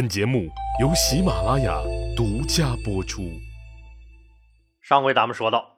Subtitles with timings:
[0.00, 0.48] 本节目
[0.80, 1.78] 由喜马拉雅
[2.16, 3.20] 独家播出。
[4.80, 5.76] 上回咱们说到，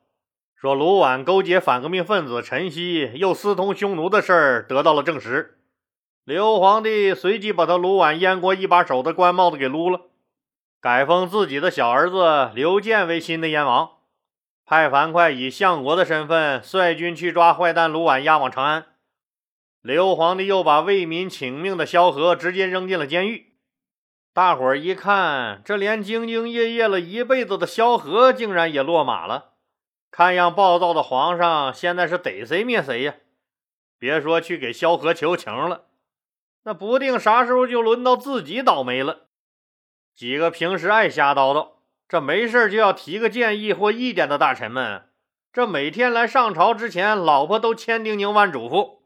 [0.55, 5.59] 说卢绾勾结反革命分子陈曦，又私通匈奴的事儿得到了证实。
[6.23, 10.03] 刘皇帝随即把他卢绾燕国一把手的官帽子给撸了，
[10.81, 13.91] 改封自己的小儿子刘建为新的燕王，
[14.65, 18.87] 派樊哙以相国的身份率军去抓坏蛋卢绾，押往长安。
[19.81, 23.49] 刘皇帝又把为民请命的萧何直接扔进了监狱。
[24.35, 29.53] 大伙儿一看，这连兢兢业业了一辈子的萧何竟然也落马了。
[30.11, 33.15] 看样暴躁的皇上现在是逮谁灭谁呀！
[33.99, 35.85] 别说去给萧何求情了，
[36.65, 39.27] 那不定啥时候就轮到自己倒霉了。
[40.15, 41.73] 几个平时爱瞎叨叨，
[42.09, 45.11] 这没事就要提个建议或意见的大臣们，
[45.53, 49.01] 这每天来上朝之前，老婆都千叮咛万嘱咐：“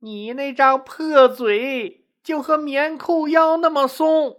[0.00, 4.38] 你那张破嘴。”就和棉裤腰那么松，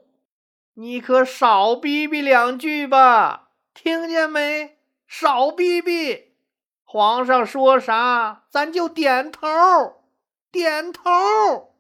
[0.73, 4.79] 你可少逼逼两句吧，听见没？
[5.07, 6.33] 少逼逼，
[6.83, 9.47] 皇上说啥咱就点头，
[10.51, 11.77] 点头，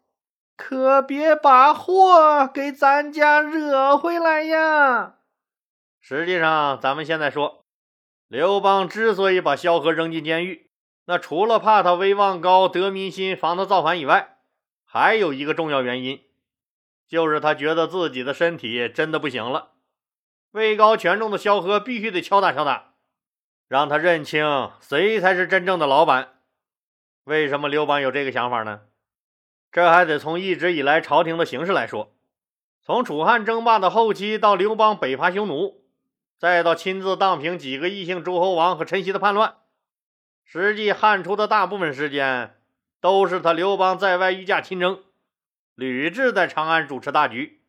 [0.55, 5.15] 可别把祸给咱家惹回来呀。
[5.99, 7.65] 实际上，咱们现在说，
[8.29, 10.71] 刘邦之所以把萧何扔进监狱，
[11.07, 14.36] 那除了怕他威望高得民心，防他造反以外，
[14.89, 16.23] 还有一个重要原因，
[17.09, 19.73] 就是他觉得自己的身体真的不行了，
[20.51, 22.93] 位高权重的萧何必须得敲打敲打，
[23.67, 26.35] 让他认清谁才是真正的老板。
[27.25, 28.83] 为什么刘邦有这个想法呢？
[29.73, 32.15] 这还得从一直以来朝廷的形势来说。
[32.81, 35.83] 从楚汉争霸的后期到刘邦北伐匈奴，
[36.39, 39.57] 再到亲自荡平几个异姓诸侯王和陈豨的叛乱，
[40.45, 42.56] 实际汉初的大部分时间。
[42.99, 45.03] 都是他刘邦在外御驾亲征，
[45.75, 47.61] 吕雉在长安主持大局，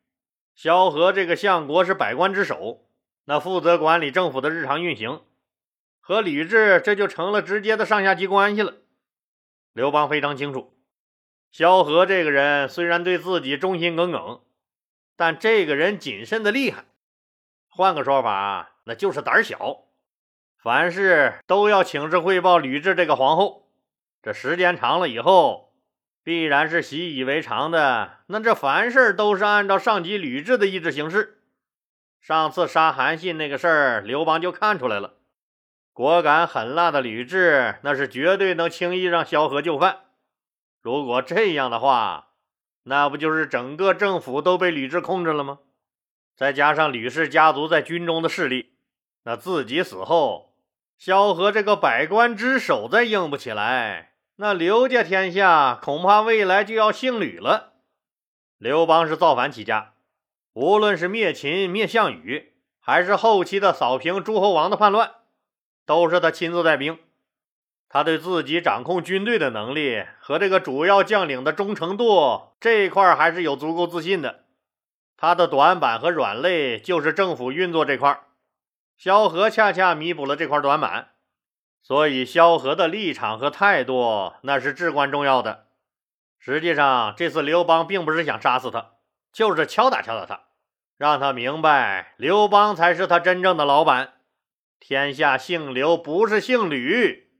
[0.54, 2.86] 萧何这个相国是百官之首，
[3.26, 5.22] 那负责管理政府的日常运行，
[6.00, 8.74] 和吕雉这就成了直接的上下级关系了。
[9.74, 10.74] 刘邦非常清楚，
[11.50, 14.40] 萧何这个人虽然对自己忠心耿耿，
[15.14, 16.86] 但这个人谨慎的厉害，
[17.68, 19.84] 换个说法，那就是胆小，
[20.56, 23.67] 凡事都要请示汇报吕雉这个皇后。
[24.22, 25.72] 这时间长了以后，
[26.22, 28.18] 必然是习以为常的。
[28.26, 31.42] 那这凡事都是按照上级吕雉的意志行事。
[32.20, 35.14] 上次杀韩信那个事儿，刘邦就看出来了。
[35.92, 40.00] 果敢狠辣的吕雉，那是绝对能轻易让萧何就范。
[40.82, 42.32] 如果这样的话，
[42.84, 45.60] 那不就是整个政府都被吕雉控制了吗？
[46.36, 48.74] 再加上吕氏家族在军中的势力，
[49.24, 50.47] 那自己死后。
[50.98, 57.74] 萧何这个百官之首再硬不起来，那刘家天下恐怕未来就要姓吕了。
[58.58, 59.92] 刘邦是造反起家，
[60.54, 65.12] 无论是灭秦、灭项羽，还是后期的扫平诸侯王的叛乱，
[65.86, 66.98] 都是他亲自带兵。
[67.88, 74.46] 他对自己掌控军队的能力和这个主要将领的忠诚度这一块还是有足够自信的。
[75.16, 78.20] 他的短板和软肋就是政府运作这块。
[78.98, 81.10] 萧何恰恰弥补了这块短板，
[81.80, 85.68] 所以萧何的立场和态度那是至关重要的。
[86.40, 88.94] 实际上，这次刘邦并不是想杀死他，
[89.32, 90.40] 就是敲打敲打他，
[90.96, 94.14] 让他明白刘邦才是他真正的老板。
[94.80, 97.30] 天下姓刘不是姓吕。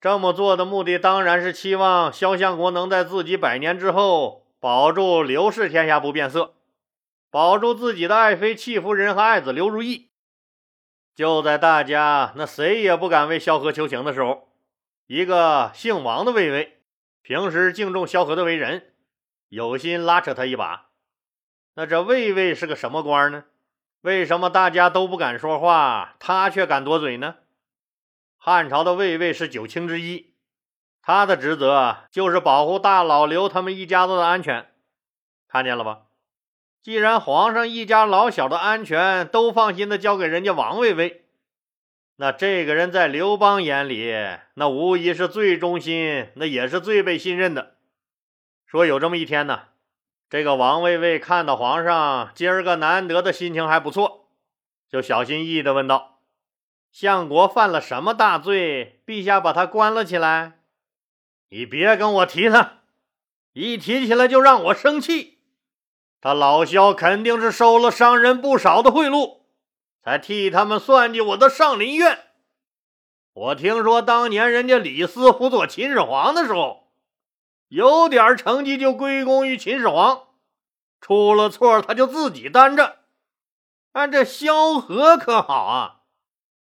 [0.00, 6.54] 这么做的目的当然是期望萧相国能在自己百年之后保住刘氏天下不变色，
[7.30, 10.07] 保住自己的爱妃戚夫人和爱子刘如意。
[11.18, 14.52] 就在大家那谁也不敢为萧何求情的时候，
[15.08, 16.80] 一个姓王的卫尉，
[17.22, 18.94] 平时敬重萧何的为人，
[19.48, 20.90] 有心拉扯他一把。
[21.74, 23.46] 那这卫尉是个什么官呢？
[24.02, 27.34] 为什么大家都不敢说话，他却敢多嘴呢？
[28.36, 30.36] 汉朝的卫尉是九卿之一，
[31.02, 34.70] 他的职责就是保护大老刘他们一家子的安全。
[35.48, 36.02] 看见了吧？
[36.88, 41.26] 既然皇上一家老小的安全都放心的交给人家王卫尉，
[42.16, 44.14] 那这个人在刘邦眼里，
[44.54, 47.74] 那无疑是最忠心，那也是最被信任的。
[48.64, 49.64] 说有这么一天呢，
[50.30, 54.30] 这个王卫尉看到皇上今儿个难得的心情还不错，
[54.88, 56.22] 就小心翼翼的问道
[56.90, 59.02] ：“相国犯了什么大罪？
[59.04, 60.60] 陛下把他关了起来？
[61.50, 62.78] 你别跟我提他，
[63.52, 65.34] 一提起来就让我生气。”
[66.20, 69.38] 他老萧肯定是收了商人不少的贿赂，
[70.02, 72.18] 才替他们算计我的上林苑。
[73.32, 76.88] 我听说当年人家李斯辅佐秦始皇的时候，
[77.68, 80.24] 有点成绩就归功于秦始皇。
[81.00, 82.96] 出了错他就自己担着。
[83.92, 86.00] 但这萧何可好啊，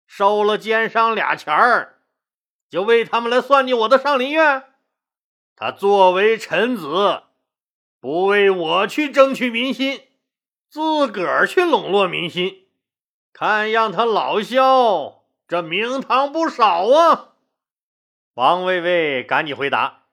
[0.07, 1.99] 收了奸商俩钱儿，
[2.69, 4.65] 就为他们来算计我的上林苑。
[5.57, 7.25] 他作为臣子，
[8.01, 10.01] 不为我去争取民心，
[10.71, 12.67] 自个儿去笼络民心，
[13.31, 17.35] 看样他老萧这名堂不少啊。
[18.33, 20.05] 王卫卫赶紧回答：“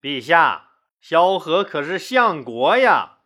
[0.00, 0.70] 陛下，
[1.02, 3.18] 萧何可是相国呀。”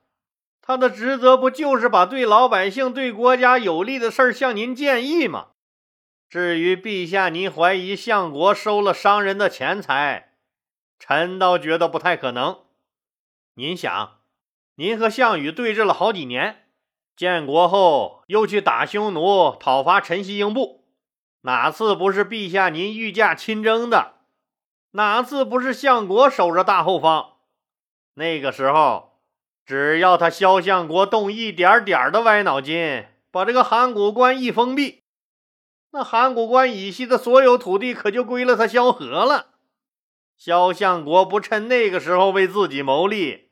[0.60, 5.50] 他的职责不就是把对老百姓、对国家有利的事儿向您建议吗？
[6.28, 10.32] 至于陛下您怀疑相国收了商人的钱财，
[10.98, 12.65] 臣倒觉得不太可能。
[13.58, 14.18] 您想，
[14.74, 16.66] 您和项羽对峙了好几年，
[17.16, 20.84] 建国后又去打匈奴、讨伐陈豨英布，
[21.40, 24.16] 哪次不是陛下您御驾亲征的？
[24.90, 27.38] 哪次不是相国守着大后方？
[28.14, 29.14] 那个时候。
[29.64, 35.02] 只要他萧相国动一点点的歪脑筋，把这个函谷关一封闭，
[35.90, 39.54] 那函谷关以西的所有土地可就归了他萧何了。
[40.36, 43.45] 萧相国不趁那个时候为自己谋利，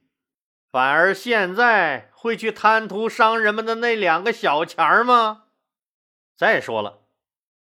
[0.75, 5.45] 反而现在会去贪图商人们的那两个小钱儿吗？
[6.37, 7.03] 再说了，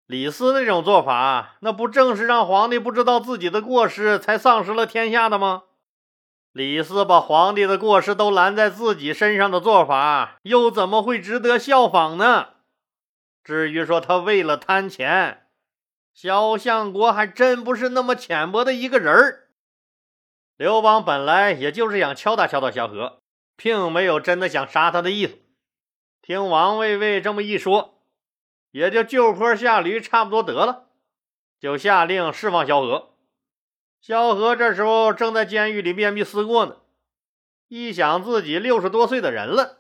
[0.07, 5.65] 李斯那种做法，那不正是让皇帝不知道自己的过失，才丧失了天下的吗？
[6.53, 12.47] 李斯把皇帝的过失都揽在自己身上的做法，又怎么会值得效仿呢？
[13.45, 15.49] 至于说他为了贪钱，
[16.15, 19.42] 萧相国还真不是那么浅薄的一个人儿。
[20.63, 23.19] 刘邦本来也就是想敲打敲打萧何，
[23.57, 25.37] 并没有真的想杀他的意思。
[26.23, 28.01] 听王卫卫这么一说，
[28.71, 30.85] 也就就坡下驴，差不多得了，
[31.59, 33.11] 就下令释放萧何。
[34.01, 36.77] 萧何这时候正在监狱里面壁思过呢，
[37.67, 39.79] 一想自己六十多岁的人了，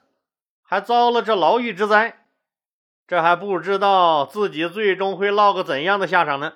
[0.65, 2.27] 还遭了这牢狱之灾，
[3.07, 6.55] 这还不知道自己最终会落个怎样的下场呢。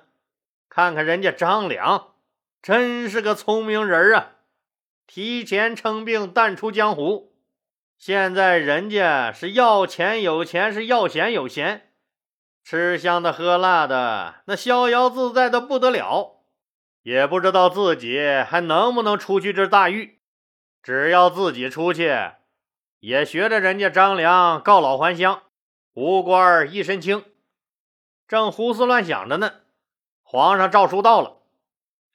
[0.68, 2.15] 看看人家张良，
[2.66, 4.32] 真是个聪明人啊，
[5.06, 7.32] 提前称病淡出江湖，
[7.96, 11.92] 现在人家是要钱有钱，是要闲有闲，
[12.64, 16.42] 吃香的喝辣的，那逍遥自在的不得了。
[17.02, 20.18] 也不知道自己还能不能出去这大狱，
[20.82, 22.12] 只要自己出去，
[22.98, 25.44] 也学着人家张良告老还乡，
[25.94, 27.24] 无官一身轻。
[28.26, 29.52] 正胡思乱想着呢，
[30.24, 31.35] 皇上诏书到了，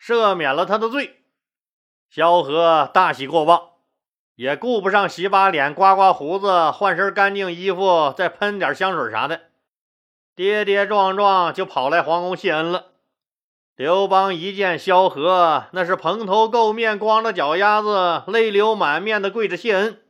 [0.02, 1.24] 赦免了他的罪。
[2.10, 3.70] 萧何大喜过望，
[4.36, 9.44] 也顾不上洗把脸、刮刮胡子、换身干净衣服，再喷点香水啥的，
[10.36, 12.88] 跌跌撞撞就跑来皇宫谢恩了。
[13.76, 20.02] 刘邦一见萧何，那是蓬头垢面、光着脚丫子、泪流满面的跪着谢恩。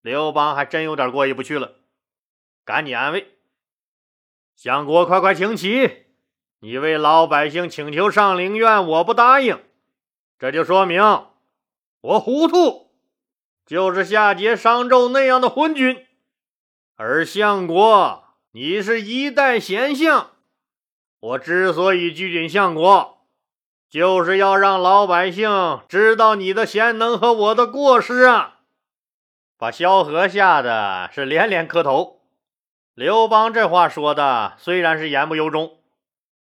[0.00, 1.76] 刘邦还真有点过意不去了，
[2.64, 3.38] 赶紧安慰
[4.56, 6.01] ：“相国，快快请起！
[6.64, 9.60] 你为老百姓请求上灵苑，我不答应，
[10.38, 11.02] 这就说明
[12.00, 12.92] 我糊涂，
[13.66, 16.06] 就是夏桀、商纣那样的昏君。
[16.94, 18.22] 而相国，
[18.52, 20.30] 你是一代贤相。”
[21.18, 23.26] 我之所以拘谨相国，
[23.90, 28.60] 就是要让老百姓知道你的贤能和我的过失啊！
[29.58, 32.20] 把萧何吓得是连连磕头。
[32.94, 35.78] 刘邦这话说的虽然是言不由衷，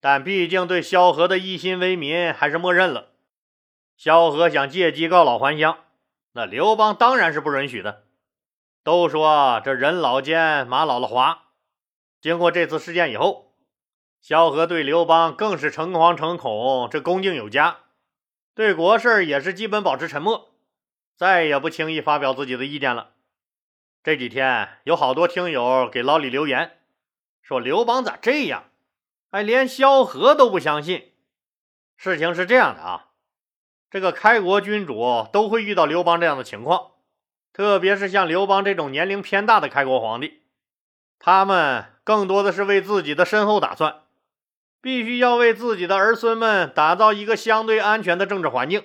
[0.00, 3.12] 但毕竟对萧何的一心为民还是默认了。
[3.96, 5.78] 萧何想借机告老还乡，
[6.32, 8.04] 那刘邦当然是不允许的。
[8.82, 11.46] 都说这人老奸，马老了滑。
[12.20, 13.46] 经过这次事件以后。
[14.20, 17.78] 萧何对刘邦更是诚惶诚恐，这恭敬有加，
[18.52, 20.50] 对国事也是基本保持沉默，
[21.16, 23.12] 再也不轻易发表自己的意见了。
[24.02, 26.78] 这几天有好多听友给老李留言，
[27.42, 28.64] 说刘邦咋这样？
[29.30, 31.12] 哎，连萧何都不相信。
[31.96, 33.06] 事情是这样的啊，
[33.90, 36.92] 这个开国君主都会遇到刘邦这样的情况，
[37.52, 40.42] 特别是像刘邦这种年龄偏大的开国皇帝，
[41.18, 44.02] 他们更多的是为自己的身后打算。
[44.80, 48.84] 必须要为自己的儿孙们打造一个相对安全的政治环境。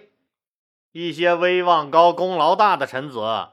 [0.91, 3.49] 一些威望高、功劳大的臣子，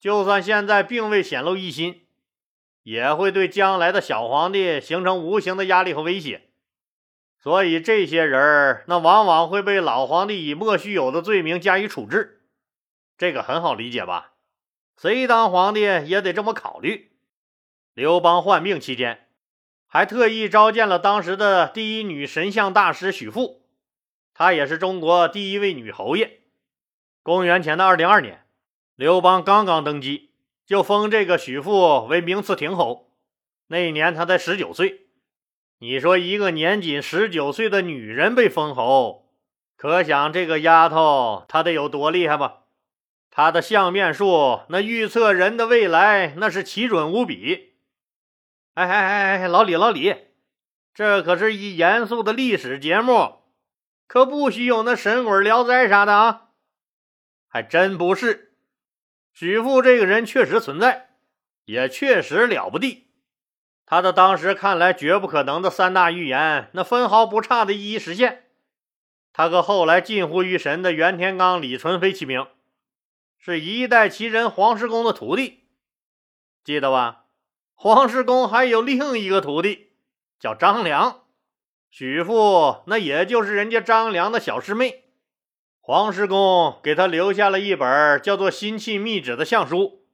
[0.00, 2.05] 就算现在并未显露异心，
[2.86, 6.50] 也会对将来的小皇帝形成无形的压力和威胁。
[7.36, 12.44] 所以，这些人那往往会被老皇帝以莫须有的罪名加以处置。
[13.18, 14.34] 这个很好理解吧？
[14.96, 17.10] 谁当皇帝也得这么考虑。
[17.92, 19.26] 刘邦患病期间。
[19.88, 23.66] 还特意召见了当时的第一女神像大师许父，
[24.34, 26.42] 她也是中国第一位女侯爷。
[27.22, 28.46] 公元前的二零二年，
[28.94, 30.25] 刘邦刚刚登基，
[30.66, 33.12] 就封这个许父为名次亭侯。
[33.68, 35.06] 那一年他才十九岁。
[35.78, 39.30] 你说一个年仅十九岁的女人被封侯，
[39.76, 42.64] 可想这个丫头她得有多厉害吧？
[43.30, 47.74] 她的相面术，那预测人的未来，那是奇准无比。
[48.72, 50.14] 哎哎哎哎，老李老李，
[50.94, 53.40] 这可是一严肃的历史节目，
[54.06, 56.48] 可不许有那神鬼聊斋啥的啊！
[57.48, 58.45] 还真不是，
[59.38, 61.10] 许父这个人确实存在，
[61.66, 63.08] 也确实了不地。
[63.84, 68.46] 他的当时看来绝不可能的三大预言，那分毫不差的一一实现。
[69.34, 72.46] 他和后来近乎于神的袁天罡、李淳飞齐名，
[73.38, 75.64] 是一代奇人黄石公的徒弟，
[76.64, 77.26] 记得吧？
[77.74, 79.90] 黄石公还有另一个徒弟，
[80.40, 81.24] 叫张良。
[81.90, 85.05] 许父那也就是人家张良的小师妹。
[85.86, 90.04] 黄石公给他留下了一本叫做《心气密旨》的相书。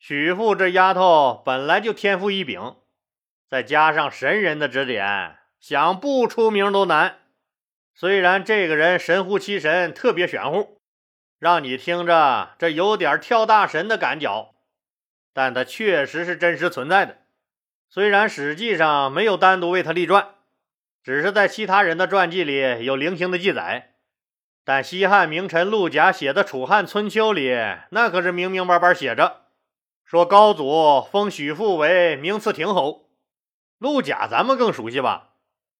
[0.00, 2.74] 许父这丫头本来就天赋异禀，
[3.48, 7.18] 再加上神人的指点，想不出名都难。
[7.94, 10.80] 虽然这个人神乎其神，特别玄乎，
[11.38, 14.52] 让你听着这有点跳大神的感觉，
[15.32, 17.18] 但他确实是真实存在的。
[17.88, 20.30] 虽然史记上没有单独为他立传，
[21.04, 23.90] 只是在其他人的传记里有零星的记载。
[24.64, 27.52] 但西汉名臣陆贾写的《楚汉春秋》里，
[27.90, 29.42] 那可是明明白白写着，
[30.04, 33.10] 说高祖封许父为名次亭侯。
[33.78, 35.30] 陆贾咱们更熟悉吧？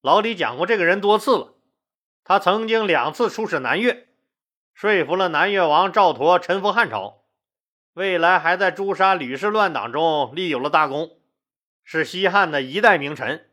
[0.00, 1.54] 老李讲过这个人多次了。
[2.24, 4.08] 他曾经两次出使南越，
[4.74, 7.22] 说服了南越王赵佗臣服汉朝，
[7.94, 11.18] 未来还在诛杀吕氏乱党中立有了大功，
[11.84, 13.48] 是西汉的一代名臣，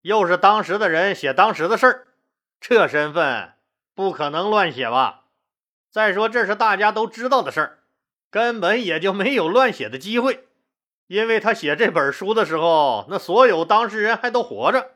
[0.00, 2.08] 又是当时的人写当时的事儿，
[2.58, 3.52] 这身份。
[4.00, 5.24] 不可能乱写吧？
[5.90, 7.78] 再说这是大家都知道的事儿，
[8.30, 10.46] 根本也就没有乱写的机会。
[11.06, 14.92] 因为他写这本书的时候，那所有当事人还都活着。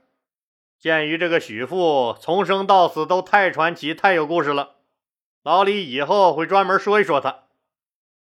[0.78, 4.76] 鉴于这个许父从生到死都太传奇、太有故事了，
[5.42, 7.40] 老李以后会专门说一说他。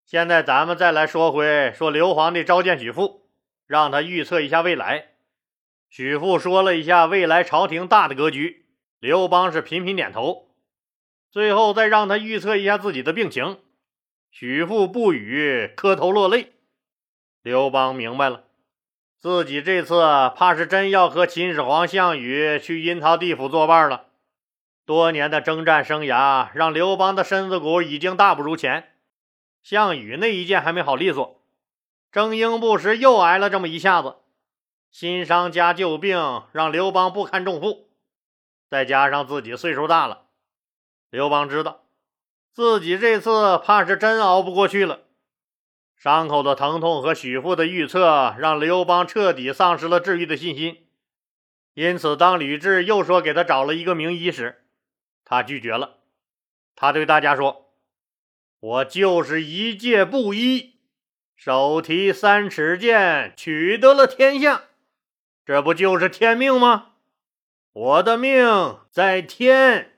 [0.06, 3.26] 现在咱们再来说回说刘皇帝召见许父，
[3.66, 5.08] 让他预测一下未来。
[5.90, 8.64] 许父说了一下未来朝廷大的格局，
[9.00, 10.49] 刘邦是频频点头。
[11.30, 13.60] 最后再让他预测一下自己的病情，
[14.32, 16.54] 许父不语，磕头落泪。
[17.42, 18.44] 刘邦明白了，
[19.20, 20.00] 自己这次
[20.36, 24.06] 怕是真要和秦始皇、项羽去阴曹地府作伴了。
[24.84, 28.92] 多年的征战生涯让刘邦的身子骨已经大不如前，
[29.62, 31.40] 项羽那一剑还没好利索，
[32.10, 34.16] 征英布时又挨了这么一下子，
[34.90, 37.88] 新伤加旧病让刘邦不堪重负，
[38.68, 40.26] 再加上自己岁数大了。
[41.10, 41.84] 刘邦知道
[42.52, 45.00] 自己这次怕是真熬不过去了，
[45.96, 50.86] 伤口的疼痛和许父的预测让刘邦彻底丧失了治愈的信心。
[51.74, 54.64] 因此，当吕雉又说给他找了一个名医时，
[55.24, 55.98] 他拒绝了。
[56.74, 57.72] 他对大家说
[58.58, 60.80] ：“我就是一介布衣，
[61.36, 64.64] 手提三尺剑，取得了天下，
[65.44, 66.92] 这不就是天命吗？
[67.72, 69.92] 我的命在天。”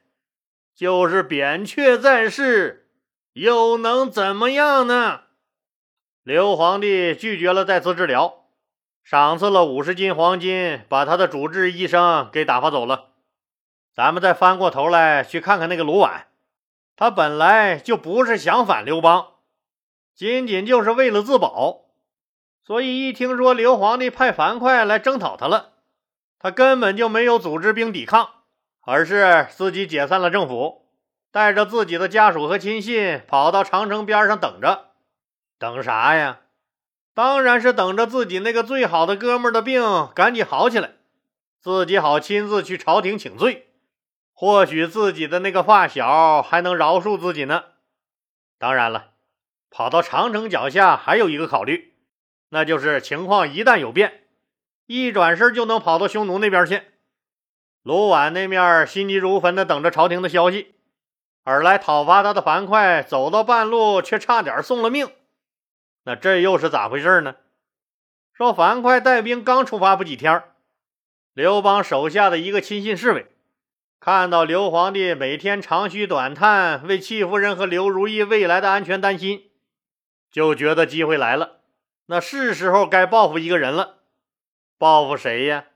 [0.75, 2.89] 就是扁鹊在世，
[3.35, 5.23] 又能怎么样呢？
[6.23, 8.47] 刘皇帝拒绝了再次治疗，
[9.03, 13.11] 赏赐了五十斤黄金，把他的主治医生给打发走了。
[13.93, 16.23] 咱们再翻过头来去看看那个卢绾，
[16.97, 19.33] 他本来就不是想反刘邦，
[20.15, 21.87] 仅仅就是为了自保，
[22.65, 25.73] 所以一听说刘皇帝派樊哙来征讨他了，
[26.39, 28.42] 他根本就没有组织兵抵抗。
[28.85, 30.87] 而是自己解散了政府，
[31.31, 34.91] 带着自己的家属和亲信跑到长城边上等着，
[35.59, 36.41] 等啥呀？
[37.15, 39.83] 当然是等着自己那个最好的哥们的病
[40.15, 40.93] 赶紧好起来，
[41.61, 43.69] 自己好亲自去朝廷请罪。
[44.33, 47.65] 或许自己的那个发小还能饶恕自己呢。
[48.59, 49.11] 当然了，
[49.71, 51.95] 跑到长城脚下还有一个考虑，
[52.49, 54.25] 那就是情况一旦有变，
[54.87, 56.83] 一转身就能跑到匈奴那边去。
[57.83, 60.75] 卢绾那面心急如焚地等着朝廷的消息，
[61.43, 65.11] 而来讨伐他的樊哙走到半路却差点送了命。
[66.05, 67.37] 那这又是咋回事呢？
[68.33, 70.43] 说樊哙带兵刚出发不几天，
[71.33, 73.27] 刘邦手下的一个亲信侍卫
[74.01, 79.51] 看到刘皇帝每天长吁短叹，为戚夫人和刘如意未来的安全担心，
[80.31, 81.59] 就觉得机会来了，
[82.07, 83.99] 那是时候该报复一个人了。
[84.79, 85.67] 报复谁呀？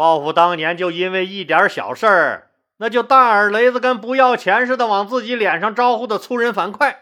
[0.00, 7.00] 报复当年就因为一点小事儿，那就大耳雷子跟不要钱似的往自己脸上招呼的粗人樊哙。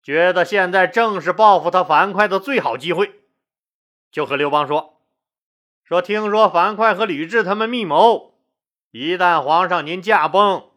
[0.00, 3.14] 觉得现在正是报复他樊哙的最好机会，
[4.12, 5.00] 就和刘邦说
[5.82, 8.34] ：“说听说樊哙和吕雉他们密谋，
[8.92, 10.68] 一旦皇上您驾崩，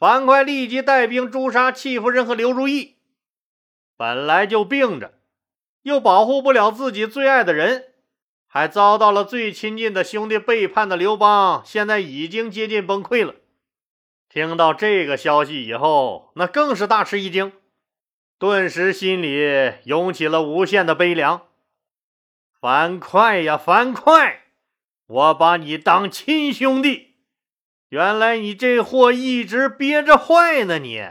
[0.00, 2.96] 樊哙立即带兵诛杀戚夫人和刘如意。
[3.96, 5.14] 本来就病着，
[5.82, 7.92] 又保护不了自己最爱的人，
[8.56, 13.34] 还遭到了最亲近的兄弟背叛的刘邦，现在已经接近崩溃了。
[14.30, 17.52] 听到这个消息以后，那更是大吃一惊。”
[18.40, 21.42] 顿时心里涌起了无限的悲凉。
[22.58, 24.38] 樊哙呀，樊哙，
[25.06, 27.16] 我把你当亲兄弟，
[27.90, 30.78] 原来你这货一直憋着坏呢！
[30.78, 31.04] 你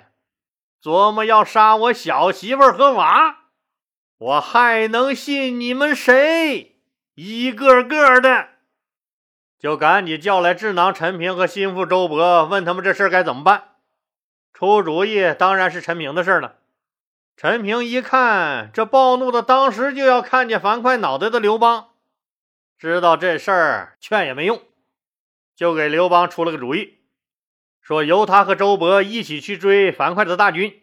[0.82, 3.50] 琢磨要杀我小媳妇和娃，
[4.18, 6.72] 我还能信你们谁？
[7.16, 8.50] 一个个的，
[9.58, 13.70] 就赶紧叫来智囊陈平和心腹周勃，问他们这事该怎么办。
[14.52, 16.58] 出主意当然是陈平的事了。
[17.38, 21.92] 陈平一看，这暴怒的当时就要看见樊哙脑袋的刘邦，
[22.78, 24.62] 知道这事儿劝也没用，
[25.56, 27.00] 就给刘邦出了个主意，
[27.80, 30.82] 说由他和周勃一起去追樊哙的大军，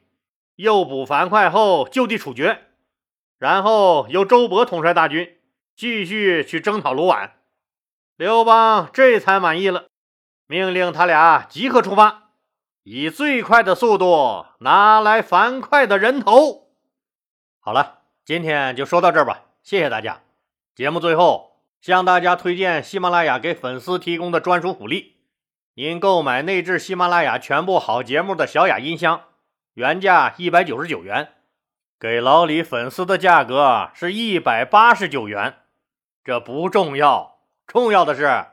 [0.56, 2.62] 诱捕樊哙后就地处决，
[3.38, 5.36] 然后由周勃统帅大军
[5.74, 7.30] 继续去征讨卢绾。
[8.16, 9.86] 刘邦这才满意了，
[10.46, 12.30] 命令他俩即刻出发。
[12.84, 16.68] 以最快的速度拿来樊哙的人头。
[17.60, 20.20] 好了，今天就说到这儿吧，谢谢大家。
[20.74, 25.16] 节目最后向大家推荐喜马拉雅给粉丝提供的专属福利：
[25.74, 29.22] 您购买内置喜马拉雅全部好节目的小雅音箱，
[29.74, 31.32] 原价一百九十九元，
[32.00, 35.61] 给老李粉丝的价格是一百八十九元。
[36.24, 38.46] 这不重要，重要的是。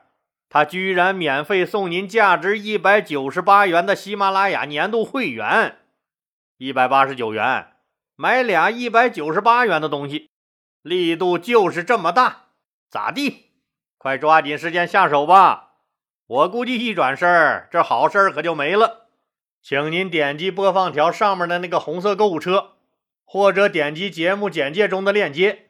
[0.48, 5.78] 他居然免费送您价值一百九十八元的喜马拉雅年度会员，
[6.56, 7.68] 一百八十九元
[8.16, 10.28] 买俩一百九十八元的东西，
[10.82, 12.46] 力度就是这么大，
[12.90, 13.52] 咋地？
[13.96, 15.74] 快抓紧时间下手吧！
[16.26, 19.06] 我估计一转身，这好事可就没了。
[19.62, 22.72] 请您点击播放条上面的那个红色购物车，
[23.24, 25.69] 或者点击节目简介中的链接，